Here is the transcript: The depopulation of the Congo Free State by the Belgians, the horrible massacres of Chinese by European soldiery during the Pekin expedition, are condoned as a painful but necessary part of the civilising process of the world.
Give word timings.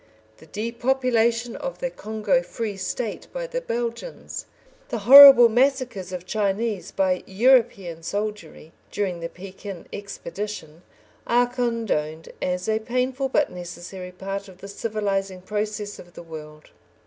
The 0.37 0.47
depopulation 0.47 1.55
of 1.55 1.77
the 1.77 1.91
Congo 1.91 2.41
Free 2.41 2.75
State 2.75 3.27
by 3.31 3.45
the 3.45 3.61
Belgians, 3.61 4.47
the 4.89 4.97
horrible 5.05 5.47
massacres 5.47 6.11
of 6.11 6.25
Chinese 6.25 6.89
by 6.89 7.21
European 7.27 8.01
soldiery 8.01 8.71
during 8.89 9.19
the 9.19 9.29
Pekin 9.29 9.85
expedition, 9.93 10.81
are 11.27 11.45
condoned 11.45 12.29
as 12.41 12.67
a 12.67 12.79
painful 12.79 13.29
but 13.29 13.51
necessary 13.51 14.11
part 14.11 14.47
of 14.47 14.57
the 14.57 14.67
civilising 14.67 15.43
process 15.43 15.99
of 15.99 16.13
the 16.13 16.23
world. 16.23 16.71